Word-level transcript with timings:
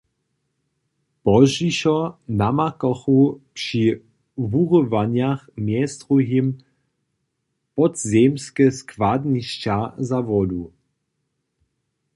Pozdźišo 1.23 1.93
namakachu 2.39 3.19
při 3.55 3.83
wurywanjach 4.51 5.41
mjez 5.65 5.93
druhim 6.01 6.45
podzemske 7.75 8.65
składnišća 8.79 9.77
za 10.07 10.19
wodu. 10.29 10.63